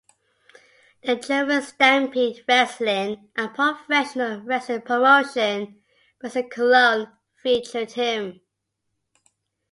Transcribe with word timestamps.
The 1.03 1.17
German 1.17 1.61
Stampede 1.61 2.43
Wrestling, 2.47 3.29
a 3.37 3.47
professional 3.49 4.41
wrestling 4.41 4.81
promotion 4.81 5.79
based 6.19 6.37
in 6.37 6.49
Cologne, 6.49 7.11
featured 7.43 7.91
him. 7.91 8.41